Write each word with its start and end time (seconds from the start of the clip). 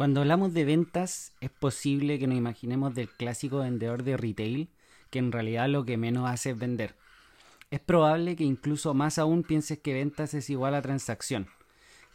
Cuando 0.00 0.22
hablamos 0.22 0.54
de 0.54 0.64
ventas, 0.64 1.34
es 1.42 1.50
posible 1.50 2.18
que 2.18 2.26
nos 2.26 2.38
imaginemos 2.38 2.94
del 2.94 3.10
clásico 3.10 3.58
vendedor 3.58 4.02
de 4.02 4.16
retail, 4.16 4.70
que 5.10 5.18
en 5.18 5.30
realidad 5.30 5.68
lo 5.68 5.84
que 5.84 5.98
menos 5.98 6.26
hace 6.26 6.52
es 6.52 6.58
vender. 6.58 6.94
Es 7.70 7.80
probable 7.80 8.34
que 8.34 8.44
incluso 8.44 8.94
más 8.94 9.18
aún 9.18 9.42
pienses 9.42 9.78
que 9.78 9.92
ventas 9.92 10.32
es 10.32 10.48
igual 10.48 10.74
a 10.74 10.80
transacción. 10.80 11.48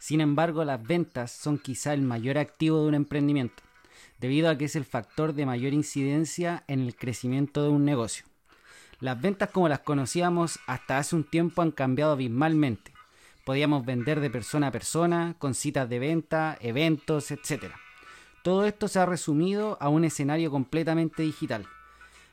Sin 0.00 0.20
embargo, 0.20 0.64
las 0.64 0.84
ventas 0.84 1.30
son 1.30 1.58
quizá 1.58 1.94
el 1.94 2.02
mayor 2.02 2.38
activo 2.38 2.82
de 2.82 2.88
un 2.88 2.94
emprendimiento, 2.94 3.62
debido 4.18 4.50
a 4.50 4.58
que 4.58 4.64
es 4.64 4.74
el 4.74 4.84
factor 4.84 5.32
de 5.32 5.46
mayor 5.46 5.72
incidencia 5.72 6.64
en 6.66 6.80
el 6.80 6.96
crecimiento 6.96 7.62
de 7.62 7.68
un 7.68 7.84
negocio. 7.84 8.26
Las 8.98 9.20
ventas 9.20 9.50
como 9.52 9.68
las 9.68 9.78
conocíamos 9.78 10.58
hasta 10.66 10.98
hace 10.98 11.14
un 11.14 11.22
tiempo 11.22 11.62
han 11.62 11.70
cambiado 11.70 12.14
abismalmente 12.14 12.96
Podíamos 13.46 13.86
vender 13.86 14.18
de 14.18 14.28
persona 14.28 14.66
a 14.66 14.72
persona, 14.72 15.36
con 15.38 15.54
citas 15.54 15.88
de 15.88 16.00
venta, 16.00 16.58
eventos, 16.60 17.30
etc. 17.30 17.70
Todo 18.46 18.64
esto 18.64 18.86
se 18.86 19.00
ha 19.00 19.06
resumido 19.06 19.76
a 19.80 19.88
un 19.88 20.04
escenario 20.04 20.52
completamente 20.52 21.24
digital. 21.24 21.66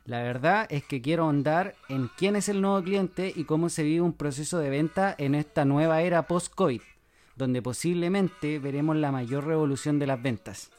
La 0.05 0.21
verdad 0.21 0.67
es 0.69 0.83
que 0.83 1.01
quiero 1.01 1.23
ahondar 1.23 1.73
en 1.89 2.07
quién 2.07 2.35
es 2.35 2.49
el 2.49 2.61
nuevo 2.61 2.83
cliente 2.83 3.33
y 3.35 3.45
cómo 3.45 3.67
se 3.67 3.81
vive 3.81 4.01
un 4.01 4.13
proceso 4.13 4.59
de 4.59 4.69
venta 4.69 5.15
en 5.17 5.33
esta 5.33 5.65
nueva 5.65 6.03
era 6.03 6.27
post-COVID, 6.27 6.83
donde 7.35 7.63
posiblemente 7.63 8.59
veremos 8.59 8.95
la 8.95 9.11
mayor 9.11 9.47
revolución 9.47 9.97
de 9.97 10.05
las 10.05 10.21
ventas. 10.21 10.69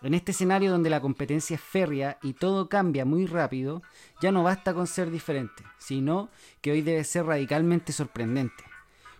En 0.00 0.14
este 0.14 0.30
escenario 0.30 0.70
donde 0.70 0.90
la 0.90 1.00
competencia 1.00 1.56
es 1.56 1.60
férrea 1.60 2.18
y 2.22 2.34
todo 2.34 2.68
cambia 2.68 3.04
muy 3.04 3.26
rápido, 3.26 3.82
ya 4.22 4.30
no 4.30 4.44
basta 4.44 4.74
con 4.74 4.86
ser 4.86 5.10
diferente, 5.10 5.64
sino 5.78 6.28
que 6.60 6.70
hoy 6.70 6.82
debe 6.82 7.02
ser 7.02 7.26
radicalmente 7.26 7.92
sorprendente. 7.92 8.62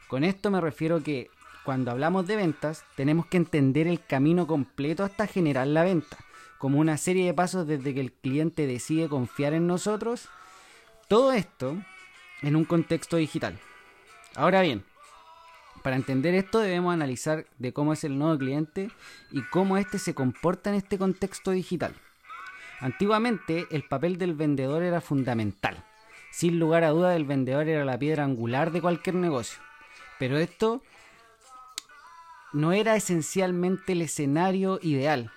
Con 0.07 0.23
esto 0.23 0.53
me 0.53 0.61
refiero 0.61 1.03
que 1.03 1.31
cuando 1.69 1.91
hablamos 1.91 2.27
de 2.27 2.37
ventas 2.37 2.83
tenemos 2.97 3.27
que 3.27 3.37
entender 3.37 3.87
el 3.89 4.03
camino 4.03 4.47
completo 4.47 5.05
hasta 5.05 5.27
generar 5.27 5.67
la 5.67 5.85
venta, 5.85 6.17
como 6.57 6.79
una 6.79 6.97
serie 6.97 7.27
de 7.27 7.35
pasos 7.35 7.67
desde 7.67 7.93
que 7.93 8.01
el 8.01 8.11
cliente 8.11 8.67
decide 8.67 9.07
confiar 9.07 9.53
en 9.53 9.67
nosotros. 9.67 10.31
Todo 11.09 11.31
esto 11.33 11.77
en 12.41 12.57
un 12.57 12.65
contexto 12.65 13.19
digital. 13.19 13.59
Ahora 14.35 14.63
bien, 14.63 14.83
para 15.83 15.97
entender 15.97 16.35
esto 16.35 16.59
debemos 16.61 16.95
analizar 16.95 17.45
de 17.59 17.75
cómo 17.75 17.93
es 17.93 18.03
el 18.03 18.19
nuevo 18.19 18.39
cliente 18.39 18.91
y 19.31 19.43
cómo 19.43 19.77
éste 19.77 19.99
se 19.99 20.15
comporta 20.15 20.71
en 20.71 20.77
este 20.77 20.97
contexto 20.97 21.51
digital. 21.51 21.93
Antiguamente 22.81 23.67
el 23.71 23.83
papel 23.83 24.17
del 24.17 24.33
vendedor 24.33 24.83
era 24.83 25.03
fundamental. 25.03 25.85
Sin 26.31 26.59
lugar 26.59 26.85
a 26.85 26.93
duda 26.93 27.15
el 27.15 27.27
vendedor 27.27 27.69
era 27.69 27.85
la 27.85 27.99
piedra 27.99 28.25
angular 28.25 28.73
de 28.73 28.81
cualquier 28.81 29.17
negocio. 29.17 29.61
Pero 30.19 30.39
esto 30.39 30.83
no 32.53 32.73
era 32.73 32.97
esencialmente 32.97 33.93
el 33.93 34.03
escenario 34.03 34.79
ideal, 34.83 35.31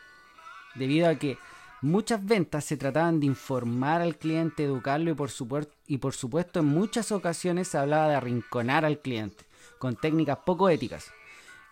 debido 0.76 1.10
a 1.10 1.16
que 1.16 1.38
muchas 1.82 2.26
ventas 2.26 2.66
se 2.66 2.78
trataban 2.78 3.20
de 3.20 3.26
informar 3.26 4.02
al 4.02 4.18
cliente, 4.18 4.64
educarlo 4.64 5.12
y 5.12 5.14
por, 5.14 5.30
supuesto, 5.30 5.74
y 5.88 5.98
por 5.98 6.14
supuesto 6.14 6.60
en 6.60 6.66
muchas 6.66 7.12
ocasiones 7.12 7.68
se 7.68 7.78
hablaba 7.78 8.08
de 8.08 8.16
arrinconar 8.16 8.86
al 8.86 9.00
cliente, 9.00 9.44
con 9.78 9.96
técnicas 9.96 10.40
poco 10.46 10.70
éticas. 10.70 11.12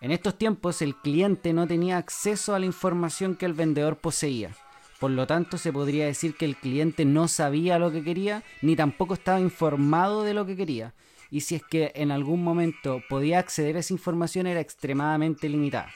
En 0.01 0.11
estos 0.11 0.37
tiempos 0.37 0.81
el 0.81 0.95
cliente 0.95 1.53
no 1.53 1.67
tenía 1.67 1.97
acceso 1.97 2.55
a 2.55 2.59
la 2.59 2.65
información 2.65 3.35
que 3.35 3.45
el 3.45 3.53
vendedor 3.53 3.97
poseía. 3.97 4.51
Por 4.99 5.11
lo 5.11 5.27
tanto, 5.27 5.57
se 5.57 5.71
podría 5.71 6.05
decir 6.05 6.35
que 6.35 6.43
el 6.43 6.57
cliente 6.57 7.05
no 7.05 7.29
sabía 7.29 7.79
lo 7.79 7.89
que 7.89 8.03
quería, 8.03 8.43
ni 8.61 8.75
tampoco 8.75 9.13
estaba 9.13 9.39
informado 9.39 10.23
de 10.23 10.33
lo 10.33 10.45
que 10.45 10.57
quería 10.57 10.93
y 11.31 11.41
si 11.41 11.55
es 11.55 11.63
que 11.63 11.91
en 11.95 12.11
algún 12.11 12.43
momento 12.43 13.01
podía 13.09 13.39
acceder 13.39 13.75
a 13.75 13.79
esa 13.79 13.93
información 13.93 14.47
era 14.47 14.59
extremadamente 14.59 15.49
limitada. 15.49 15.91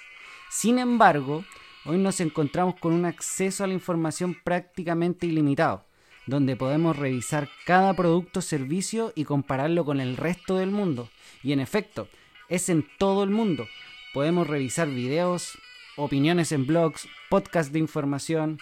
Sin 0.50 0.78
embargo, 0.78 1.44
hoy 1.86 1.98
nos 1.98 2.20
encontramos 2.20 2.76
con 2.80 2.94
un 2.94 3.06
acceso 3.06 3.64
a 3.64 3.68
la 3.68 3.74
información 3.74 4.38
prácticamente 4.44 5.26
ilimitado, 5.26 5.86
donde 6.28 6.56
podemos 6.56 6.96
revisar 6.96 7.50
cada 7.66 7.94
producto 7.94 8.40
o 8.40 8.44
servicio 8.44 9.12
y 9.16 9.26
compararlo 9.26 9.84
con 9.84 10.00
el 10.00 10.16
resto 10.16 10.58
del 10.58 10.72
mundo. 10.72 11.10
Y 11.42 11.54
en 11.54 11.60
efecto, 11.60 12.08
es 12.50 12.70
en 12.70 12.86
todo 12.98 13.24
el 13.24 13.32
mundo. 13.32 13.68
Podemos 14.14 14.48
revisar 14.48 14.88
videos, 14.88 15.58
opiniones 15.96 16.52
en 16.52 16.68
blogs, 16.68 17.08
podcasts 17.30 17.74
de 17.74 17.80
información, 17.80 18.60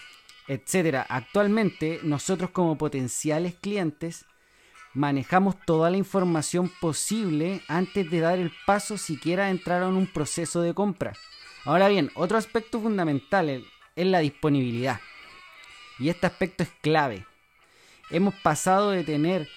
etc. 0.48 1.04
Actualmente, 1.08 2.00
nosotros 2.02 2.50
como 2.50 2.78
potenciales 2.78 3.54
clientes 3.54 4.24
manejamos 4.94 5.56
toda 5.64 5.90
la 5.90 5.96
información 5.96 6.70
posible 6.80 7.62
antes 7.68 8.10
de 8.10 8.20
dar 8.20 8.38
el 8.38 8.52
paso 8.66 8.98
siquiera 8.98 9.50
entrar 9.50 9.82
en 9.82 9.96
un 9.96 10.06
proceso 10.06 10.60
de 10.60 10.74
compra. 10.74 11.12
Ahora 11.64 11.88
bien, 11.88 12.10
otro 12.14 12.38
aspecto 12.38 12.80
fundamental 12.80 13.48
es 13.48 14.06
la 14.06 14.18
disponibilidad. 14.18 15.00
Y 15.98 16.08
este 16.08 16.26
aspecto 16.26 16.62
es 16.62 16.70
clave. 16.80 17.24
Hemos 18.10 18.34
pasado 18.34 18.90
de 18.90 19.04
tener 19.04 19.48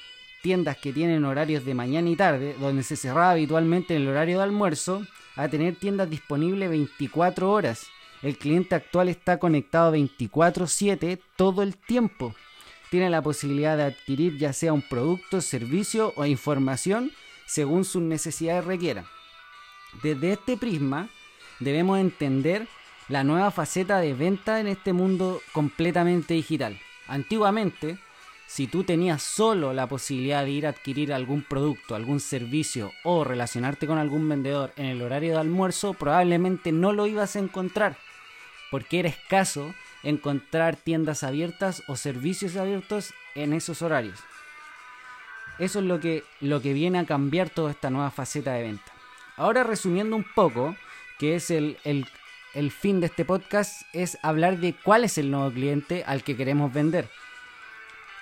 tiendas 0.41 0.77
que 0.77 0.93
tienen 0.93 1.25
horarios 1.25 1.65
de 1.65 1.73
mañana 1.73 2.09
y 2.09 2.15
tarde, 2.15 2.55
donde 2.59 2.83
se 2.83 2.95
cerraba 2.95 3.31
habitualmente 3.31 3.95
en 3.95 4.03
el 4.03 4.09
horario 4.09 4.37
de 4.37 4.43
almuerzo, 4.43 5.05
a 5.35 5.47
tener 5.47 5.75
tiendas 5.75 6.09
disponibles 6.09 6.69
24 6.69 7.51
horas. 7.51 7.87
El 8.21 8.37
cliente 8.37 8.75
actual 8.75 9.09
está 9.09 9.39
conectado 9.39 9.91
24/7 9.91 11.19
todo 11.35 11.63
el 11.63 11.75
tiempo 11.75 12.35
tiene 12.95 13.09
la 13.09 13.21
posibilidad 13.21 13.75
de 13.75 13.83
adquirir 13.83 14.37
ya 14.37 14.53
sea 14.53 14.71
un 14.71 14.81
producto, 14.81 15.41
servicio 15.41 16.13
o 16.15 16.25
información 16.25 17.11
según 17.45 17.83
sus 17.83 18.01
necesidades 18.01 18.63
requieran. 18.63 19.05
Desde 20.01 20.31
este 20.31 20.55
prisma 20.55 21.09
debemos 21.59 21.99
entender 21.99 22.69
la 23.09 23.25
nueva 23.25 23.51
faceta 23.51 23.99
de 23.99 24.13
venta 24.13 24.61
en 24.61 24.67
este 24.67 24.93
mundo 24.93 25.41
completamente 25.51 26.35
digital. 26.35 26.79
Antiguamente, 27.09 27.97
si 28.47 28.65
tú 28.65 28.85
tenías 28.85 29.21
solo 29.21 29.73
la 29.73 29.87
posibilidad 29.87 30.45
de 30.45 30.51
ir 30.51 30.65
a 30.65 30.69
adquirir 30.69 31.11
algún 31.11 31.41
producto, 31.41 31.95
algún 31.95 32.21
servicio 32.21 32.93
o 33.03 33.25
relacionarte 33.25 33.87
con 33.87 33.97
algún 33.97 34.29
vendedor 34.29 34.71
en 34.77 34.85
el 34.85 35.01
horario 35.01 35.33
de 35.33 35.39
almuerzo, 35.39 35.95
probablemente 35.95 36.71
no 36.71 36.93
lo 36.93 37.07
ibas 37.07 37.35
a 37.35 37.39
encontrar, 37.39 37.97
porque 38.71 38.99
era 38.99 39.09
escaso 39.09 39.73
encontrar 40.05 40.77
tiendas 40.77 41.23
abiertas 41.23 41.83
o 41.87 41.97
servicios 41.97 42.55
abiertos 42.55 43.13
en 43.33 43.51
esos 43.51 43.81
horarios. 43.81 44.19
Eso 45.59 45.79
es 45.79 45.85
lo 45.85 45.99
que, 45.99 46.23
lo 46.39 46.61
que 46.61 46.73
viene 46.73 46.99
a 46.99 47.05
cambiar 47.05 47.49
toda 47.49 47.71
esta 47.71 47.89
nueva 47.89 48.11
faceta 48.11 48.53
de 48.53 48.63
venta. 48.63 48.91
Ahora 49.35 49.63
resumiendo 49.63 50.15
un 50.15 50.25
poco, 50.35 50.75
que 51.19 51.35
es 51.35 51.49
el, 51.49 51.77
el 51.83 52.71
fin 52.71 52.99
de 52.99 53.07
este 53.07 53.25
podcast, 53.25 53.81
es 53.93 54.17
hablar 54.21 54.59
de 54.59 54.73
cuál 54.73 55.03
es 55.03 55.17
el 55.17 55.31
nuevo 55.31 55.51
cliente 55.51 56.03
al 56.05 56.23
que 56.23 56.37
queremos 56.37 56.71
vender. 56.71 57.09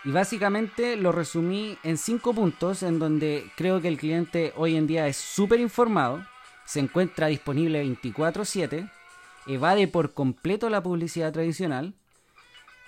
Y 0.05 0.11
básicamente 0.11 0.97
lo 0.97 1.11
resumí 1.11 1.77
en 1.83 1.97
cinco 1.97 2.33
puntos 2.33 2.83
en 2.83 2.99
donde 2.99 3.49
creo 3.55 3.81
que 3.81 3.87
el 3.87 3.97
cliente 3.97 4.51
hoy 4.55 4.75
en 4.75 4.85
día 4.85 5.07
es 5.07 5.17
súper 5.17 5.59
informado, 5.59 6.25
se 6.65 6.79
encuentra 6.79 7.27
disponible 7.27 7.81
24/7, 7.83 8.89
evade 9.47 9.87
por 9.87 10.13
completo 10.13 10.69
la 10.69 10.83
publicidad 10.83 11.33
tradicional, 11.33 11.93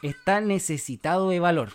está 0.02 0.42
necesitado 0.42 1.30
de 1.30 1.40
valor. 1.40 1.72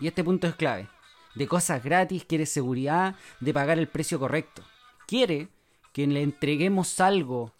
Y 0.00 0.08
este 0.08 0.24
punto 0.24 0.46
es 0.46 0.54
clave. 0.54 0.88
De 1.34 1.46
cosas 1.46 1.82
gratis, 1.82 2.24
quiere 2.24 2.46
seguridad, 2.46 3.16
de 3.40 3.52
pagar 3.52 3.78
el 3.78 3.88
precio 3.88 4.18
correcto. 4.18 4.62
Quiere 5.06 5.48
que 5.92 6.06
le 6.06 6.22
entreguemos 6.22 7.00
algo 7.00 7.52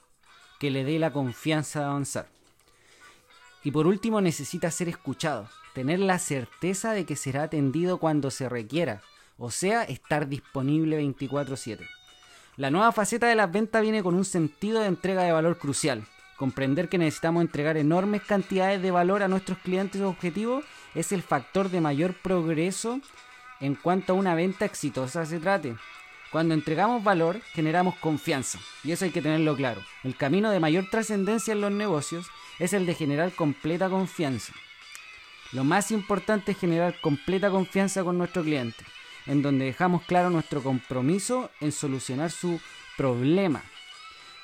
que 0.58 0.70
le 0.70 0.84
dé 0.84 0.98
la 0.98 1.12
confianza 1.12 1.80
de 1.80 1.86
avanzar. 1.86 2.28
Y 3.62 3.70
por 3.70 3.86
último 3.86 4.20
necesita 4.20 4.70
ser 4.70 4.88
escuchado, 4.88 5.48
tener 5.74 5.98
la 5.98 6.18
certeza 6.18 6.92
de 6.92 7.06
que 7.06 7.16
será 7.16 7.44
atendido 7.44 7.98
cuando 7.98 8.30
se 8.30 8.48
requiera, 8.48 9.02
o 9.38 9.50
sea, 9.50 9.82
estar 9.84 10.28
disponible 10.28 10.98
24/7. 10.98 11.86
La 12.56 12.70
nueva 12.70 12.92
faceta 12.92 13.26
de 13.26 13.34
las 13.34 13.50
ventas 13.50 13.82
viene 13.82 14.02
con 14.02 14.14
un 14.14 14.25
sentido 14.25 14.80
de 14.80 14.87
entrega 14.87 15.22
de 15.22 15.32
valor 15.32 15.58
crucial. 15.58 16.06
Comprender 16.36 16.88
que 16.88 16.98
necesitamos 16.98 17.42
entregar 17.42 17.76
enormes 17.76 18.22
cantidades 18.22 18.82
de 18.82 18.90
valor 18.90 19.22
a 19.22 19.28
nuestros 19.28 19.58
clientes 19.58 20.02
objetivos 20.02 20.64
es 20.94 21.12
el 21.12 21.22
factor 21.22 21.70
de 21.70 21.81
mayor 21.81 22.14
progreso 22.14 23.00
en 23.60 23.76
cuanto 23.76 24.12
a 24.12 24.16
una 24.16 24.34
venta 24.34 24.64
exitosa 24.64 25.25
se 25.26 25.38
trate. 25.38 25.76
Cuando 26.32 26.54
entregamos 26.54 27.04
valor, 27.04 27.40
generamos 27.52 27.94
confianza, 27.96 28.58
y 28.82 28.90
eso 28.90 29.04
hay 29.04 29.12
que 29.12 29.22
tenerlo 29.22 29.54
claro. 29.54 29.81
El 30.02 30.16
camino 30.16 30.50
de 30.50 30.58
mayor 30.58 30.90
trascendencia 30.90 31.52
en 31.52 31.60
los 31.60 31.70
negocios 31.70 32.26
es 32.58 32.72
el 32.72 32.87
de 32.87 32.94
generar 32.94 33.32
completa 33.32 33.88
confianza. 33.88 34.52
Lo 35.52 35.62
más 35.62 35.92
importante 35.92 36.50
es 36.50 36.58
generar 36.58 37.00
completa 37.00 37.50
confianza 37.50 38.02
con 38.02 38.19
nuestro 38.19 38.42
cliente, 38.42 38.84
en 39.26 39.42
donde 39.42 39.66
dejamos 39.66 40.02
claro 40.02 40.28
nuestro 40.30 40.60
compromiso 40.60 41.52
en 41.60 41.70
solucionar 41.70 42.32
su 42.32 42.60
problema, 42.96 43.62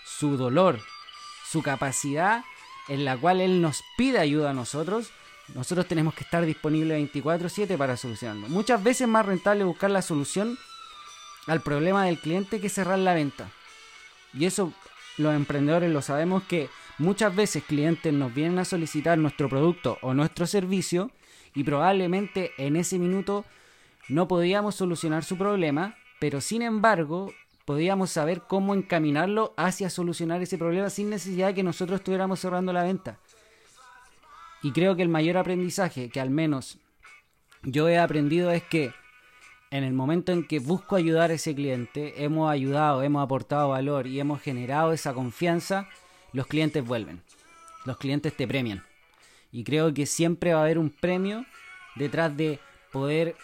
su 0.05 0.37
dolor, 0.37 0.81
su 1.51 1.63
capacidad 1.63 2.45
en 2.89 3.05
la 3.05 3.17
cual 3.17 3.41
Él 3.41 3.61
nos 3.61 3.83
pide 3.97 4.19
ayuda 4.19 4.51
a 4.51 4.55
nosotros, 4.55 5.11
nosotros 5.55 5.87
tenemos 5.87 6.15
que 6.15 6.25
estar 6.25 6.45
disponibles 6.45 6.99
24/7 6.99 7.77
para 7.77 7.97
solucionarlo. 7.97 8.49
Muchas 8.49 8.83
veces 8.83 9.03
es 9.03 9.09
más 9.09 9.27
rentable 9.27 9.65
buscar 9.65 9.91
la 9.91 10.03
solución 10.03 10.59
al 11.47 11.61
problema 11.61 12.05
del 12.05 12.19
cliente 12.19 12.61
que 12.61 12.69
cerrar 12.69 12.99
la 12.99 13.15
venta. 13.15 13.51
Y 14.33 14.45
eso 14.45 14.73
los 15.17 15.35
emprendedores 15.35 15.91
lo 15.91 16.03
sabemos 16.03 16.43
que 16.45 16.69
Muchas 17.01 17.35
veces 17.35 17.65
clientes 17.65 18.13
nos 18.13 18.35
vienen 18.35 18.59
a 18.59 18.67
solicitar 18.67 19.17
nuestro 19.17 19.49
producto 19.49 19.97
o 20.03 20.13
nuestro 20.13 20.47
servicio 20.47 21.11
y 21.55 21.65
probablemente 21.65 22.53
en 22.59 22.77
ese 22.77 22.99
minuto 22.99 23.47
no 24.11 24.29
podíamos 24.29 24.75
solucionar 24.75 25.25
su 25.25 25.39
problema, 25.39 25.97
pero 26.19 26.43
sin 26.43 26.61
embargo 26.61 27.33
podíamos 27.65 28.11
saber 28.11 28.43
cómo 28.49 28.75
encaminarlo 28.75 29.55
hacia 29.57 29.91
solucionar 29.91 30.43
ese 30.43 30.59
problema 30.59 30.91
sin 30.91 31.11
necesidad 31.11 31.49
de 31.49 31.55
que 31.55 31.63
nosotros 31.63 32.01
estuviéramos 32.01 32.41
cerrando 32.41 32.73
la 32.73 32.83
venta. 32.83 33.19
Y 34.63 34.73
creo 34.73 34.97
que 34.97 35.03
el 35.03 35.09
mayor 35.09 35.37
aprendizaje 35.37 36.11
que 36.11 36.21
al 36.21 36.31
menos 36.31 36.79
yo 37.63 37.89
he 37.89 37.99
aprendido 37.99 38.51
es 38.51 38.63
que 38.63 38.93
en 39.71 39.85
el 39.85 39.93
momento 39.93 40.33
en 40.33 40.47
que 40.47 40.59
busco 40.59 40.97
ayudar 40.97 41.31
a 41.31 41.35
ese 41.35 41.55
cliente, 41.55 42.25
hemos 42.25 42.51
ayudado, 42.51 43.03
hemos 43.03 43.23
aportado 43.23 43.69
valor 43.69 44.07
y 44.07 44.19
hemos 44.19 44.41
generado 44.43 44.93
esa 44.93 45.15
confianza, 45.15 45.89
los 46.33 46.47
clientes 46.47 46.85
vuelven. 46.85 47.23
Los 47.85 47.97
clientes 47.97 48.37
te 48.37 48.49
premian. 48.49 48.85
Y 49.53 49.63
creo 49.65 49.95
que 49.95 50.07
siempre 50.07 50.55
va 50.55 50.61
a 50.61 50.65
haber 50.65 50.79
un 50.79 50.91
premio 50.91 51.47
detrás 51.95 52.37
de 52.37 52.59
poder 52.93 53.37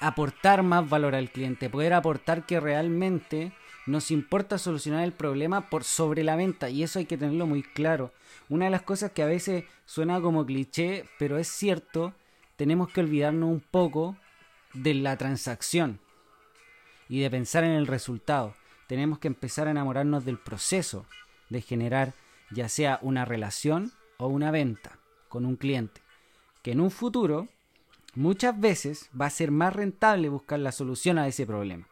aportar 0.00 0.62
más 0.62 0.88
valor 0.88 1.14
al 1.14 1.30
cliente, 1.30 1.70
poder 1.70 1.92
aportar 1.92 2.46
que 2.46 2.58
realmente 2.58 3.52
nos 3.86 4.10
importa 4.10 4.58
solucionar 4.58 5.04
el 5.04 5.12
problema 5.12 5.68
por 5.68 5.84
sobre 5.84 6.24
la 6.24 6.36
venta 6.36 6.70
y 6.70 6.82
eso 6.82 6.98
hay 6.98 7.06
que 7.06 7.18
tenerlo 7.18 7.46
muy 7.46 7.62
claro. 7.62 8.12
Una 8.48 8.66
de 8.66 8.70
las 8.70 8.82
cosas 8.82 9.12
que 9.12 9.22
a 9.22 9.26
veces 9.26 9.64
suena 9.84 10.20
como 10.20 10.46
cliché, 10.46 11.04
pero 11.18 11.38
es 11.38 11.48
cierto, 11.48 12.14
tenemos 12.56 12.90
que 12.90 13.00
olvidarnos 13.00 13.48
un 13.48 13.60
poco 13.60 14.16
de 14.74 14.94
la 14.94 15.16
transacción 15.16 16.00
y 17.08 17.20
de 17.20 17.30
pensar 17.30 17.64
en 17.64 17.72
el 17.72 17.86
resultado. 17.86 18.54
Tenemos 18.86 19.18
que 19.18 19.28
empezar 19.28 19.66
a 19.66 19.72
enamorarnos 19.72 20.24
del 20.24 20.38
proceso 20.38 21.06
de 21.48 21.60
generar 21.60 22.14
ya 22.50 22.68
sea 22.68 22.98
una 23.02 23.24
relación 23.24 23.92
o 24.18 24.28
una 24.28 24.50
venta 24.50 24.98
con 25.28 25.46
un 25.46 25.56
cliente, 25.56 26.00
que 26.62 26.72
en 26.72 26.80
un 26.80 26.90
futuro 26.90 27.48
muchas 28.14 28.58
veces 28.58 29.08
va 29.18 29.26
a 29.26 29.30
ser 29.30 29.50
más 29.50 29.74
rentable 29.74 30.28
buscar 30.28 30.58
la 30.58 30.72
solución 30.72 31.18
a 31.18 31.28
ese 31.28 31.46
problema. 31.46 31.86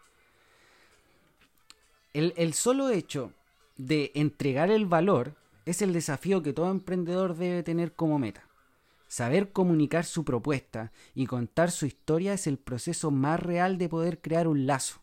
El, 2.14 2.52
solo 2.54 2.90
hecho 2.90 3.32
de 3.76 4.10
entregar 4.14 4.70
el 4.70 4.86
valor 4.86 5.36
es 5.66 5.82
el 5.82 5.92
desafío 5.92 6.42
que 6.42 6.52
todo 6.52 6.70
emprendedor 6.70 7.36
debe 7.36 7.62
tener 7.62 7.92
como 7.92 8.18
meta. 8.18 8.42
Saber 9.06 9.52
comunicar 9.52 10.04
su 10.04 10.24
propuesta 10.24 10.92
y 11.14 11.26
contar 11.26 11.70
su 11.70 11.86
historia 11.86 12.34
es 12.34 12.46
el 12.46 12.58
proceso 12.58 13.10
más 13.10 13.40
real 13.40 13.78
de 13.78 13.88
poder 13.88 14.20
crear 14.20 14.48
un 14.48 14.66
lazo 14.66 15.00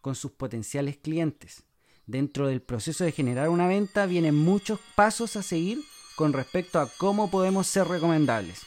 con 0.00 0.14
sus 0.14 0.30
potenciales 0.30 0.96
clientes 0.96 1.64
Dentro 2.08 2.48
del 2.48 2.62
proceso 2.62 3.04
de 3.04 3.12
generar 3.12 3.50
una 3.50 3.68
venta 3.68 4.06
vienen 4.06 4.34
muchos 4.34 4.80
pasos 4.94 5.36
a 5.36 5.42
seguir 5.42 5.78
con 6.16 6.32
respecto 6.32 6.80
a 6.80 6.88
cómo 6.96 7.30
podemos 7.30 7.66
ser 7.66 7.86
recomendables. 7.86 8.62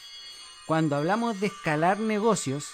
Cuando 0.71 0.95
hablamos 0.95 1.38
de 1.41 1.47
escalar 1.47 2.00
negocios, 2.00 2.69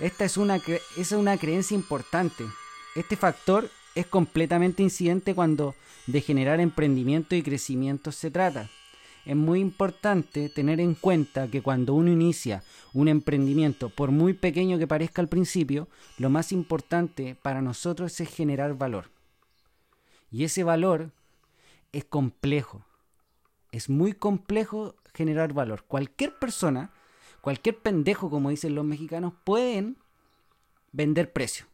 esta 0.00 0.24
es 0.24 0.38
una, 0.38 0.62
es 0.96 1.12
una 1.12 1.36
creencia 1.36 1.74
importante. 1.74 2.42
Este 2.94 3.16
factor 3.16 3.68
es 3.94 4.06
completamente 4.06 4.82
incidente 4.82 5.34
cuando 5.34 5.74
de 6.06 6.22
generar 6.22 6.58
emprendimiento 6.58 7.36
y 7.36 7.42
crecimiento 7.42 8.12
se 8.12 8.30
trata. 8.30 8.70
Es 9.26 9.36
muy 9.36 9.60
importante 9.60 10.48
tener 10.48 10.80
en 10.80 10.94
cuenta 10.94 11.48
que 11.48 11.60
cuando 11.60 11.92
uno 11.92 12.10
inicia 12.10 12.64
un 12.94 13.08
emprendimiento, 13.08 13.90
por 13.90 14.10
muy 14.10 14.32
pequeño 14.32 14.78
que 14.78 14.86
parezca 14.86 15.20
al 15.20 15.28
principio, 15.28 15.86
lo 16.16 16.30
más 16.30 16.50
importante 16.50 17.36
para 17.42 17.60
nosotros 17.60 18.18
es 18.20 18.30
generar 18.30 18.72
valor. 18.72 19.10
Y 20.30 20.44
ese 20.44 20.64
valor 20.64 21.10
es 21.92 22.06
complejo. 22.06 22.86
Es 23.70 23.90
muy 23.90 24.14
complejo 24.14 24.94
generar 25.12 25.52
valor. 25.52 25.84
Cualquier 25.86 26.38
persona, 26.38 26.90
cualquier 27.44 27.76
pendejo, 27.76 28.30
como 28.30 28.48
dicen 28.48 28.74
los 28.74 28.86
mexicanos, 28.86 29.34
pueden 29.44 29.98
vender 30.92 31.30
precio. 31.30 31.66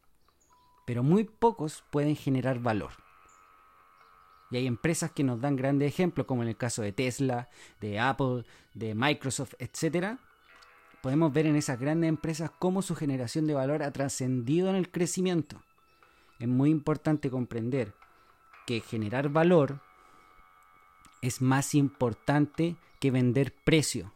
Pero 0.84 1.05
muy 1.05 1.22
pocos 1.22 1.84
pueden 1.93 2.17
generar 2.17 2.58
valor. 2.58 2.90
Y 4.50 4.56
hay 4.56 4.67
empresas 4.67 5.12
que 5.12 5.22
nos 5.22 5.40
dan 5.40 5.55
grandes 5.55 5.87
ejemplos, 5.87 6.26
como 6.26 6.43
en 6.43 6.49
el 6.49 6.56
caso 6.56 6.82
de 6.82 6.90
Tesla, 6.90 7.49
de 7.81 8.00
Apple, 8.00 8.44
de 8.75 8.96
Microsoft, 8.96 9.55
etc. 9.61 10.19
Podemos 11.02 11.32
ver 11.32 11.46
en 11.46 11.55
esas 11.55 11.78
grandes 11.78 12.08
empresas 12.08 12.50
cómo 12.58 12.82
su 12.82 12.96
generación 12.96 13.46
de 13.46 13.55
valor 13.55 13.84
ha 13.84 13.93
trascendido 13.93 14.70
en 14.70 14.75
el 14.75 14.90
crecimiento. 14.90 15.62
Es 16.40 16.49
muy 16.49 16.70
importante 16.70 17.31
comprender 17.31 17.94
que 18.66 18.81
generar 18.81 19.28
valor 19.28 19.81
es 21.23 21.40
más 21.40 21.76
importante 21.76 22.75
que 22.99 23.12
vender 23.12 23.55
precio. 23.55 24.12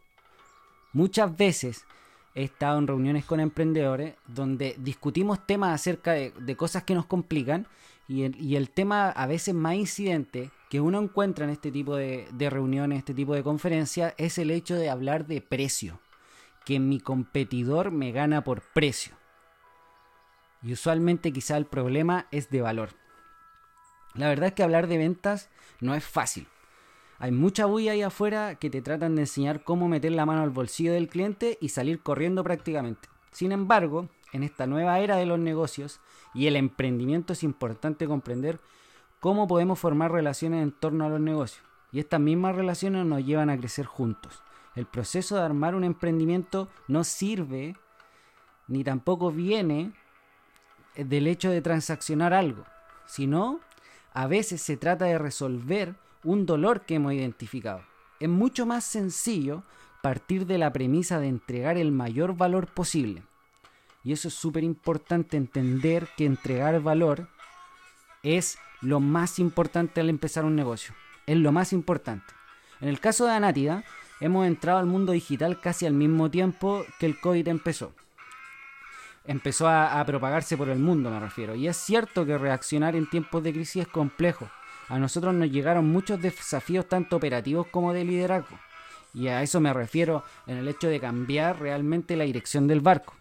Muchas 0.95 1.37
veces 1.37 1.85
he 2.37 2.45
estado 2.45 2.79
en 2.79 2.87
reuniones 2.87 3.25
con 3.25 3.41
emprendedores 3.41 4.15
donde 4.29 4.77
discutimos 4.79 5.45
temas 5.45 5.75
acerca 5.75 6.13
de, 6.13 6.57
cosas 6.57 6.85
que 6.85 6.95
nos 6.95 7.07
complican 7.07 7.67
y 8.07 8.23
el, 8.55 8.71
tema 8.71 9.11
a 9.11 9.27
veces 9.27 9.55
más 9.55 9.75
incidente 9.75 10.53
que 10.71 10.81
uno 10.81 11.01
encuentra 11.01 11.47
en 11.47 11.51
este 11.51 11.73
tipo 11.73 11.97
de, 11.97 12.29
de 12.33 12.49
reuniones, 12.49 12.99
este 12.99 13.13
tipo 13.13 13.35
de 13.35 13.43
conferencias, 13.43 14.15
es 14.19 14.39
el 14.39 14.53
hecho 14.53 14.77
de 14.77 14.89
hablar 14.89 15.27
de 15.27 15.41
precio. 15.41 16.01
Que 16.65 16.79
mi 16.79 17.01
competidor 17.01 17.91
me 17.91 18.13
gana 18.13 18.45
por 18.45 18.63
precio. 18.63 19.15
Y 20.63 20.73
usualmente 20.73 21.33
quizá 21.33 21.57
el 21.57 21.67
problema 21.67 22.27
es 22.31 22.51
de 22.51 22.63
valor. 22.63 22.91
La 24.15 24.29
verdad 24.29 24.49
es 24.49 24.55
que 24.55 24.63
hablar 24.63 24.87
de 24.87 24.99
ventas 24.99 25.51
no 25.81 25.95
es 25.95 26.05
fácil. 26.05 26.47
Hay 27.19 27.31
mucha 27.31 27.67
bulla 27.67 27.93
ahí 27.93 28.03
afuera 28.03 28.57
que 28.57 28.71
te 28.71 28.83
tratan 28.83 29.15
de 29.15 29.23
enseñar 29.23 29.63
cómo 29.63 29.89
meter 29.89 30.13
la 30.13 30.27
mano 30.27 30.43
al 30.43 30.51
bolsillo 30.51 30.93
del 30.93 31.09
cliente 31.09 31.59
y 31.61 31.69
salir 31.69 32.01
corriendo 32.01 32.43
prácticamente. 32.43 33.09
Sin 33.31 33.53
embargo, 33.53 34.09
en 34.33 34.43
esta 34.43 34.67
nueva 34.67 34.99
era 34.99 35.17
de 35.17 35.27
los 35.27 35.39
negocios 35.39 36.01
y 36.35 36.47
el 36.47 36.57
emprendimiento 36.57 37.33
es 37.33 37.43
importante 37.43 38.07
comprender 38.07 38.61
cómo 39.21 39.47
podemos 39.47 39.79
formar 39.79 40.13
relaciones 40.13 40.63
en 40.63 40.73
torno 40.73 41.05
a 41.05 41.09
los 41.09 41.21
negocios. 41.21 41.65
Y 41.93 42.01
estas 42.01 42.21
mismas 42.21 42.57
relaciones 42.57 43.07
nos 43.07 43.25
llevan 43.25 43.49
a 43.51 43.57
crecer 43.57 43.87
juntos. 43.87 44.43
El 44.75 44.87
proceso 44.87 45.37
de 45.37 45.43
armar 45.43 45.77
un 45.77 45.85
emprendimiento 45.85 46.69
no 46.89 47.05
sirve 47.05 47.77
ni 48.67 48.83
tampoco 48.83 49.31
viene 49.31 49.93
del 50.97 51.27
hecho 51.27 51.51
de 51.51 51.63
transaccionar 51.63 52.35
algo, 52.35 52.65
sino 53.07 53.61
a 54.13 54.27
veces 54.27 54.63
se 54.63 54.77
trata 54.77 55.05
de 55.05 55.19
resolver 55.19 55.95
un 56.25 56.47
dolor 56.47 56.83
que 56.83 56.97
hemos 56.97 57.13
identificado. 57.13 57.83
Es 58.21 58.29
mucho 58.29 58.67
más 58.67 58.85
sencillo 58.85 59.63
partir 60.03 60.47
de 60.47 60.59
la 60.59 60.73
premisa 60.73 61.21
de 61.21 61.29
entregar 61.29 61.77
el 61.77 61.93
mayor 61.93 62.37
valor 62.37 62.67
posible. 62.67 63.23
Y 64.03 64.13
eso 64.13 64.29
es 64.29 64.35
súper 64.35 64.65
importante 64.65 65.37
entender 65.37 66.09
que 66.17 66.27
entregar 66.27 66.81
valor 66.81 67.29
es 68.23 68.59
lo 68.81 69.01
más 69.01 69.39
importante 69.39 70.01
al 70.01 70.11
empezar 70.11 70.45
un 70.45 70.57
negocio. 70.57 70.95
Es 71.27 71.37
lo 71.37 71.53
más 71.53 71.73
importante. 71.73 72.27
En 72.81 72.89
el 72.89 73.01
caso 73.01 73.25
de 73.27 73.33
Anátida, 73.33 73.85
hemos 74.21 74.47
entrado 74.47 74.79
al 74.79 74.87
mundo 74.87 75.13
digital 75.13 75.61
casi 75.61 75.87
al 75.87 75.95
mismo 75.95 76.31
tiempo 76.31 76.85
que 76.99 77.07
el 77.07 77.19
COVID 77.19 77.49
empezó 77.49 77.95
empezó 79.25 79.69
a, 79.69 80.05
propagarse 80.05 80.57
por 80.57 80.69
el 80.69 80.79
mundo, 80.79 81.11
me 81.11 81.21
refiero. 81.21 81.55
Y 81.55 81.69
es 81.69 81.77
cierto 81.77 82.27
que 82.27 82.39
reaccionar 82.39 82.95
en 82.95 83.09
tiempos 83.09 83.43
de 83.43 83.53
crisis 83.53 83.83
es 83.83 83.89
complejo. 83.89 84.51
A 84.89 84.99
nosotros 84.99 85.35
nos 85.35 85.51
llegaron 85.51 85.89
muchos 85.89 86.21
desafíos 86.21 86.89
tanto 86.89 87.17
operativos 87.17 87.67
como 87.69 87.93
de 87.93 88.05
liderazgo. 88.05 88.59
Y 89.15 89.29
a 89.29 89.43
eso 89.43 89.61
me 89.61 89.73
refiero 89.73 90.25
en 90.47 90.59
el 90.59 90.69
hecho 90.69 90.89
de 90.89 91.01
cambiar 91.01 91.61
realmente 91.61 92.17
la 92.17 92.25
dirección 92.25 92.67
del 92.67 92.81
barco. 92.81 93.15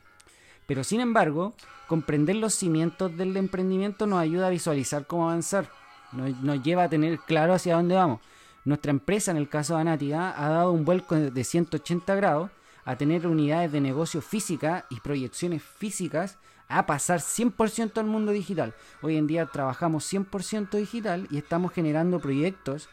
Pero 0.65 0.83
sin 0.83 1.01
embargo, 1.01 1.53
comprender 1.87 2.35
los 2.37 2.53
cimientos 2.55 3.15
del 3.15 3.37
emprendimiento 3.37 4.07
nos 4.07 4.19
ayuda 4.19 4.47
a 4.47 4.51
visualizar 4.51 5.05
cómo 5.05 5.29
avanzar. 5.29 5.69
Nos, 6.11 6.63
lleva 6.63 6.83
a 6.83 6.89
tener 6.89 7.19
claro 7.19 7.53
hacia 7.53 7.75
dónde 7.75 7.95
vamos. 7.95 8.19
Nuestra 8.65 8.91
empresa, 8.91 9.31
en 9.31 9.37
el 9.37 9.49
caso 9.49 9.75
de 9.75 9.81
Anátida, 9.81 10.33
ha 10.37 10.49
dado 10.49 10.71
un 10.71 10.85
vuelco 10.85 11.15
de 11.15 11.43
180 11.43 12.15
grados 12.15 12.49
a 12.85 12.95
tener 12.97 13.27
unidades 13.27 13.71
de 13.71 13.81
negocio 13.81 14.21
física 14.21 14.85
y 14.89 14.99
proyecciones 14.99 15.61
físicas 15.63 16.37
a 16.67 16.85
pasar 16.85 17.19
100% 17.19 17.97
al 17.97 18.05
mundo 18.05 18.31
digital. 18.31 18.73
Hoy 19.01 19.17
en 19.17 19.27
día 19.27 19.45
trabajamos 19.45 20.11
100% 20.11 20.71
digital 20.71 21.27
y 21.29 21.37
estamos 21.37 21.71
generando 21.73 22.19
proyectos 22.19 22.89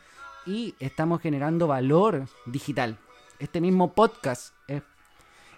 y 0.47 0.75
estamos 0.79 1.21
generando 1.21 1.67
valor 1.67 2.27
digital. 2.47 2.99
Este 3.39 3.61
mismo 3.61 3.93
podcast 3.93 4.55
es, 4.69 4.83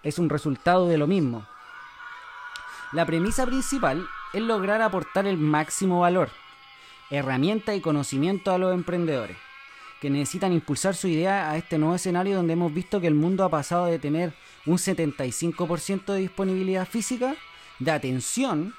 es 0.03 0.19
un 0.19 0.29
resultado 0.29 0.89
de 0.89 0.99
lo 0.99 1.07
mismo. 1.07 1.47
La 2.93 3.07
premisa 3.07 3.47
principal 3.47 4.07
es 4.33 4.43
lograr 4.43 4.83
aportar 4.83 5.27
el 5.27 5.39
máximo 5.39 6.01
valor, 6.01 6.31
herramienta 7.11 7.75
y 7.75 7.81
conocimiento 7.81 8.53
a 8.53 8.59
los 8.59 8.75
emprendedores 8.75 9.37
que 10.03 10.11
necesitan 10.11 10.53
impulsar 10.53 10.97
su 10.97 11.07
idea 11.07 11.49
a 11.49 11.57
este 11.57 11.79
nuevo 11.79 11.95
escenario 11.95 12.35
donde 12.35 12.55
hemos 12.55 12.75
visto 12.75 13.01
que 13.01 13.07
el 13.07 13.15
mundo 13.15 13.45
ha 13.45 13.49
pasado 13.49 13.87
de 13.87 14.01
tener 14.01 14.35
un 14.67 14.77
75% 14.77 16.07
de 16.07 16.19
disponibilidad 16.19 16.89
física, 16.89 17.37
de 17.85 17.91
atención 17.91 18.75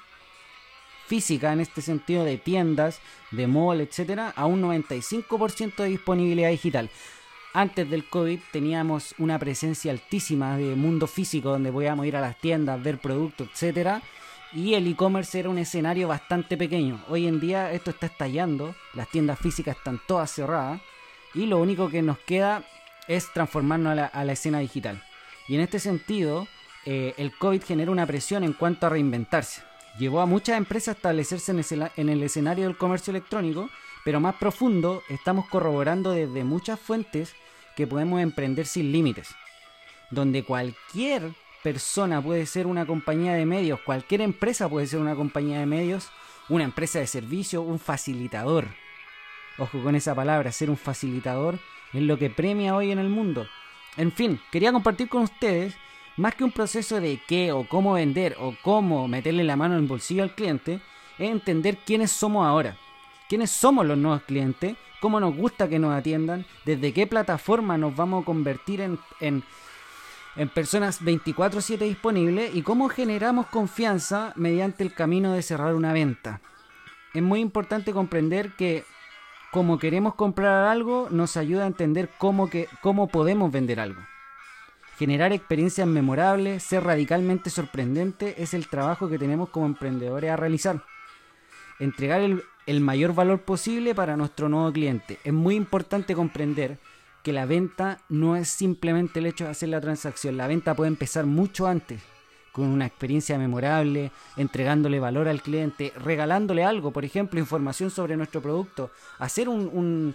física 1.06 1.52
en 1.52 1.60
este 1.60 1.82
sentido 1.82 2.24
de 2.24 2.38
tiendas, 2.38 3.00
de 3.30 3.46
mall, 3.46 3.80
etcétera, 3.80 4.32
a 4.34 4.46
un 4.46 4.62
95% 4.62 5.76
de 5.76 5.88
disponibilidad 5.88 6.50
digital. 6.50 6.90
Antes 7.52 7.88
del 7.88 8.08
COVID 8.08 8.40
teníamos 8.50 9.14
una 9.18 9.38
presencia 9.38 9.92
altísima 9.92 10.56
de 10.56 10.74
mundo 10.74 11.06
físico 11.06 11.50
donde 11.50 11.70
podíamos 11.70 12.06
ir 12.06 12.16
a 12.16 12.20
las 12.20 12.38
tiendas, 12.40 12.82
ver 12.82 12.98
productos, 12.98 13.48
etcétera, 13.52 14.02
y 14.52 14.74
el 14.74 14.86
e-commerce 14.86 15.38
era 15.38 15.50
un 15.50 15.58
escenario 15.58 16.08
bastante 16.08 16.56
pequeño. 16.56 17.00
Hoy 17.08 17.26
en 17.26 17.40
día 17.40 17.72
esto 17.72 17.90
está 17.90 18.06
estallando, 18.06 18.74
las 18.94 19.08
tiendas 19.08 19.38
físicas 19.38 19.76
están 19.76 20.00
todas 20.06 20.30
cerradas 20.30 20.80
y 21.34 21.46
lo 21.46 21.58
único 21.58 21.88
que 21.88 22.02
nos 22.02 22.18
queda 22.18 22.64
es 23.08 23.32
transformarnos 23.32 23.98
a 23.98 24.24
la, 24.24 24.32
escena 24.32 24.60
digital. 24.60 25.02
Y 25.48 25.56
en 25.56 25.60
este 25.60 25.78
sentido, 25.78 26.46
eh, 26.86 27.14
el 27.16 27.36
COVID 27.36 27.62
genera 27.62 27.90
una 27.90 28.06
presión 28.06 28.44
en 28.44 28.52
cuanto 28.52 28.86
a 28.86 28.90
reinventarse. 28.90 29.62
Llevó 29.98 30.20
a 30.20 30.26
muchas 30.26 30.58
empresas 30.58 30.88
a 30.88 30.96
establecerse 30.96 31.52
en 31.52 32.08
el, 32.08 32.22
escenario 32.22 32.64
del 32.64 32.76
comercio 32.76 33.12
electrónico, 33.12 33.70
pero 34.04 34.20
más 34.20 34.34
profundo 34.34 35.02
estamos 35.08 35.48
corroborando 35.48 36.10
desde 36.10 36.42
muchas 36.42 36.80
fuentes 36.80 37.34
que 37.76 37.86
podemos 37.86 38.20
emprender 38.20 38.66
sin 38.66 38.90
límites, 38.90 39.34
donde 40.10 40.44
cualquier 40.44 41.32
persona 41.62 42.20
puede 42.20 42.44
ser 42.46 42.66
una 42.66 42.86
compañía 42.86 43.34
de 43.34 43.46
medios, 43.46 43.80
cualquier 43.80 44.20
empresa 44.20 44.68
puede 44.68 44.86
ser 44.86 44.98
una 45.00 45.14
compañía 45.14 45.60
de 45.60 45.66
medios, 45.66 46.10
una 46.48 46.64
empresa 46.64 46.98
de 46.98 47.06
servicio, 47.06 47.62
un 47.62 47.78
facilitador. 47.78 48.66
Ojo 49.58 49.82
con 49.82 49.94
esa 49.94 50.14
palabra, 50.14 50.50
ser 50.52 50.70
un 50.70 50.76
facilitador 50.76 51.58
es 51.92 52.02
lo 52.02 52.18
que 52.18 52.30
premia 52.30 52.74
hoy 52.74 52.90
en 52.90 52.98
el 52.98 53.08
mundo. 53.08 53.46
En 53.96 54.10
fin, 54.10 54.40
quería 54.50 54.72
compartir 54.72 55.08
con 55.08 55.22
ustedes, 55.22 55.74
más 56.16 56.34
que 56.34 56.44
un 56.44 56.52
proceso 56.52 57.00
de 57.00 57.20
qué 57.26 57.52
o 57.52 57.66
cómo 57.66 57.94
vender 57.94 58.36
o 58.40 58.54
cómo 58.62 59.08
meterle 59.08 59.44
la 59.44 59.56
mano 59.56 59.74
en 59.74 59.82
el 59.82 59.88
bolsillo 59.88 60.22
al 60.22 60.34
cliente, 60.34 60.80
es 61.18 61.30
entender 61.30 61.78
quiénes 61.84 62.10
somos 62.10 62.46
ahora. 62.46 62.76
¿Quiénes 63.28 63.50
somos 63.50 63.86
los 63.86 63.98
nuevos 63.98 64.22
clientes? 64.22 64.76
¿Cómo 65.00 65.18
nos 65.18 65.34
gusta 65.34 65.68
que 65.68 65.78
nos 65.78 65.94
atiendan? 65.94 66.46
¿Desde 66.64 66.92
qué 66.92 67.06
plataforma 67.06 67.76
nos 67.78 67.96
vamos 67.96 68.22
a 68.22 68.26
convertir 68.26 68.80
en, 68.80 68.98
en, 69.20 69.42
en 70.36 70.48
personas 70.48 71.02
24/7 71.02 71.78
disponibles? 71.78 72.54
¿Y 72.54 72.62
cómo 72.62 72.88
generamos 72.88 73.46
confianza 73.46 74.32
mediante 74.36 74.84
el 74.84 74.94
camino 74.94 75.32
de 75.32 75.42
cerrar 75.42 75.74
una 75.74 75.92
venta? 75.92 76.40
Es 77.12 77.22
muy 77.22 77.40
importante 77.40 77.92
comprender 77.92 78.52
que 78.56 78.84
como 79.54 79.78
queremos 79.78 80.16
comprar 80.16 80.66
algo, 80.66 81.06
nos 81.10 81.36
ayuda 81.36 81.62
a 81.62 81.68
entender 81.68 82.10
cómo, 82.18 82.50
que, 82.50 82.68
cómo 82.82 83.06
podemos 83.06 83.52
vender 83.52 83.78
algo. 83.78 84.00
Generar 84.98 85.32
experiencias 85.32 85.86
memorables, 85.86 86.62
ser 86.62 86.84
radicalmente 86.84 87.50
sorprendente, 87.50 88.42
es 88.42 88.54
el 88.54 88.68
trabajo 88.68 89.08
que 89.08 89.18
tenemos 89.18 89.48
como 89.50 89.66
emprendedores 89.66 90.30
a 90.30 90.36
realizar. 90.36 90.84
Entregar 91.80 92.20
el, 92.20 92.42
el 92.66 92.80
mayor 92.80 93.14
valor 93.14 93.42
posible 93.42 93.94
para 93.94 94.16
nuestro 94.16 94.48
nuevo 94.48 94.72
cliente. 94.72 95.18
Es 95.24 95.32
muy 95.32 95.56
importante 95.56 96.14
comprender 96.14 96.78
que 97.24 97.32
la 97.32 97.46
venta 97.46 97.98
no 98.08 98.36
es 98.36 98.48
simplemente 98.48 99.18
el 99.18 99.26
hecho 99.26 99.44
de 99.44 99.50
hacer 99.50 99.70
la 99.70 99.80
transacción. 99.80 100.36
La 100.36 100.46
venta 100.46 100.74
puede 100.74 100.88
empezar 100.88 101.26
mucho 101.26 101.66
antes 101.66 102.02
con 102.54 102.66
una 102.66 102.86
experiencia 102.86 103.36
memorable, 103.36 104.12
entregándole 104.36 105.00
valor 105.00 105.26
al 105.26 105.42
cliente, 105.42 105.92
regalándole 105.96 106.62
algo, 106.62 106.92
por 106.92 107.04
ejemplo, 107.04 107.40
información 107.40 107.90
sobre 107.90 108.16
nuestro 108.16 108.40
producto, 108.40 108.92
hacer 109.18 109.48
un, 109.48 109.68
un, 109.72 110.14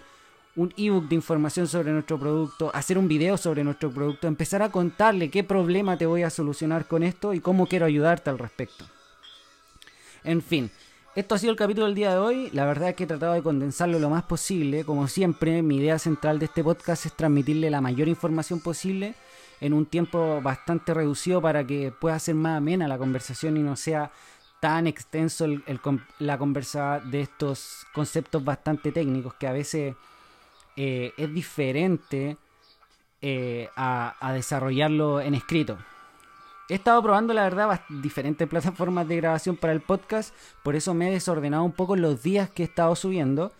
ebook 0.76 1.08
de 1.08 1.14
información 1.14 1.66
sobre 1.66 1.92
nuestro 1.92 2.18
producto, 2.18 2.70
hacer 2.74 2.98
un 2.98 3.08
video 3.08 3.36
sobre 3.36 3.64
nuestro 3.64 3.90
producto, 3.90 4.26
empezar 4.26 4.62
a 4.62 4.70
contarle 4.70 5.30
qué 5.30 5.44
problema 5.44 5.96
te 5.96 6.06
voy 6.06 6.22
a 6.22 6.30
solucionar 6.30 6.86
con 6.86 7.02
esto 7.02 7.32
y 7.32 7.40
cómo 7.40 7.66
quiero 7.66 7.86
ayudarte 7.86 8.30
al 8.30 8.38
respecto. 8.38 8.84
En 10.22 10.42
fin, 10.42 10.70
esto 11.16 11.34
ha 11.34 11.38
sido 11.38 11.52
el 11.52 11.58
capítulo 11.58 11.86
del 11.86 11.94
día 11.94 12.12
de 12.12 12.18
hoy. 12.18 12.50
La 12.52 12.66
verdad 12.66 12.90
es 12.90 12.94
que 12.94 13.04
he 13.04 13.06
tratado 13.06 13.32
de 13.32 13.42
condensarlo 13.42 13.98
lo 13.98 14.10
más 14.10 14.24
posible. 14.24 14.84
Como 14.84 15.08
siempre, 15.08 15.62
mi 15.62 15.78
idea 15.78 15.98
central 15.98 16.38
de 16.38 16.44
este 16.44 16.62
podcast 16.62 17.06
es 17.06 17.14
transmitirle 17.14 17.70
la 17.70 17.80
mayor 17.80 18.08
información 18.08 18.60
posible 18.60 19.14
en 19.60 19.72
un 19.72 19.86
tiempo 19.86 20.40
bastante 20.40 20.94
reducido 20.94 21.42
para 21.42 21.66
que 21.66 21.92
pueda 21.92 22.18
ser 22.18 22.34
más 22.34 22.58
amena 22.58 22.86
la 22.86 22.98
conversación 22.98 23.56
y 23.56 23.62
no 23.62 23.76
sea 23.76 24.10
tan 24.60 24.86
extenso 24.86 25.46
la 26.18 26.38
conversa 26.38 27.00
de 27.00 27.22
estos 27.22 27.86
conceptos 27.94 28.44
bastante 28.44 28.92
técnicos 28.92 29.34
que 29.34 29.46
a 29.46 29.52
veces 29.52 29.96
eh, 30.82 31.12
es 31.18 31.34
diferente 31.34 32.38
eh, 33.20 33.68
a, 33.76 34.32
desarrollarlo 34.32 35.20
en 35.20 35.34
escrito. 35.34 35.76
He 36.70 36.74
estado 36.76 37.02
probando, 37.02 37.34
la 37.34 37.42
verdad, 37.42 37.82
diferentes 37.90 38.48
plataformas 38.48 39.06
de 39.06 39.16
grabación 39.16 39.56
para 39.56 39.74
el 39.74 39.82
podcast, 39.82 40.34
por 40.62 40.76
eso 40.76 40.94
me 40.94 41.08
he 41.08 41.12
desordenado 41.12 41.64
un 41.64 41.72
poco 41.72 41.96
los 41.96 42.22
días 42.22 42.48
que 42.48 42.62
he 42.62 42.64
estado 42.64 42.96
subiendo. 42.96 43.52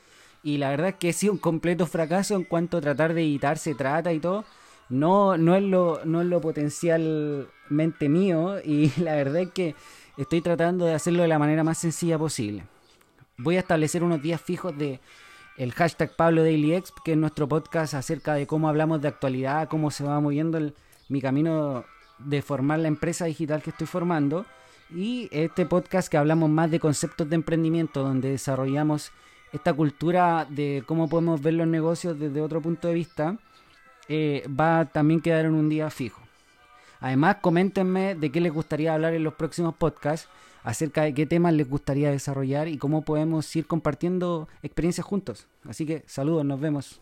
Y 0.43 0.57
la 0.57 0.71
verdad 0.71 0.89
es 0.89 0.95
que 0.95 1.11
he 1.11 1.13
sido 1.13 1.35
un 1.35 1.39
completo 1.39 1.87
fracaso 1.87 2.37
en 2.37 2.45
cuanto 2.45 2.79
a 2.79 2.81
tratar 2.81 3.13
de 3.13 3.21
editar 3.21 3.59
se 3.59 3.75
trata 3.75 4.15
y 4.15 4.19
todo 4.19 4.47
no, 4.89 5.37
no, 5.37 5.55
es 5.57 5.63
lo, 5.63 6.01
no 6.07 6.23
es 6.23 6.27
lo 6.27 6.41
potencialmente 6.41 8.09
mío 8.09 8.61
y 8.65 8.91
la 8.99 9.15
verdad 9.15 9.43
es 9.43 9.51
que 9.51 9.75
estoy 10.17 10.41
tratando 10.41 10.87
de 10.87 10.95
hacerlo 10.95 11.21
de 11.21 11.29
la 11.29 11.39
manera 11.39 11.65
más 11.65 11.77
sencilla 11.77 12.17
posible. 12.17 12.65
Voy 13.37 13.57
a 13.57 13.61
establecer 13.61 14.03
unos 14.03 14.23
días 14.23 14.41
fijos 14.41 14.75
de 14.79 15.01
el 15.61 15.75
hashtag 15.75 16.17
Pablo 16.17 16.43
que 16.43 17.13
es 17.13 17.19
nuestro 17.19 17.47
podcast 17.47 17.93
acerca 17.93 18.33
de 18.33 18.47
cómo 18.47 18.71
hablamos 18.71 19.03
de 19.03 19.09
actualidad, 19.09 19.69
cómo 19.69 19.91
se 19.91 20.05
va 20.05 20.19
moviendo 20.19 20.59
mi 21.11 21.21
camino 21.21 21.85
de 22.19 22.41
formar 22.41 22.79
la 22.79 22.89
empresa 22.89 23.27
digital 23.27 23.63
que 23.63 23.69
estoy 23.69 23.87
formando. 23.87 24.47
Y 24.91 25.29
este 25.31 25.67
podcast 25.67 26.09
que 26.09 26.17
hablamos 26.17 26.49
más 26.49 26.71
de 26.71 26.81
conceptos 26.81 27.29
de 27.29 27.35
emprendimiento, 27.35 28.03
donde 28.03 28.31
desarrollamos 28.31 29.13
esta 29.53 29.75
cultura 29.75 30.47
de 30.49 30.83
cómo 30.87 31.11
podemos 31.11 31.43
ver 31.43 31.53
los 31.53 31.67
negocios 31.67 32.19
desde 32.19 32.41
otro 32.41 32.63
punto 32.63 32.89
de 32.89 32.95
vista 32.95 33.37
eh, 34.09 34.49
va 34.49 34.81
a 34.81 34.85
también 34.87 35.21
quedar 35.21 35.45
en 35.45 35.53
un 35.53 35.69
día 35.69 35.91
fijo. 35.91 36.23
Además, 37.01 37.37
coméntenme 37.43 38.15
de 38.15 38.33
qué 38.33 38.41
les 38.41 38.53
gustaría 38.55 38.95
hablar 38.95 39.13
en 39.13 39.25
los 39.25 39.35
próximos 39.35 39.75
podcasts, 39.75 40.27
acerca 40.63 41.03
de 41.03 41.15
qué 41.15 41.27
temas 41.27 41.55
les 41.55 41.69
gustaría 41.69 42.11
desarrollar 42.11 42.69
y 42.69 42.79
cómo 42.79 43.03
podemos 43.03 43.55
ir 43.57 43.67
compartiendo 43.67 44.49
experiencias 44.63 45.07
juntos. 45.07 45.47
Así 45.65 45.87
que 45.87 46.03
saludos, 46.07 46.45
nos 46.45 46.61
vemos. 46.61 47.01